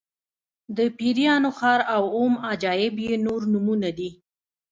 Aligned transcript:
د 0.77 0.79
پیریانو 0.97 1.49
ښار 1.57 1.79
او 1.95 2.03
اووم 2.15 2.33
عجایب 2.49 2.95
یې 3.05 3.13
نور 3.25 3.41
نومونه 3.53 3.89
دي. 3.97 4.09